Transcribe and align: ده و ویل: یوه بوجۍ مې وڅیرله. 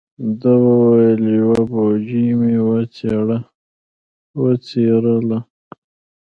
ده 0.39 0.53
و 0.63 0.67
ویل: 0.95 1.23
یوه 1.39 1.59
بوجۍ 1.71 2.25
مې 2.39 2.55
وڅیرله. 4.37 5.39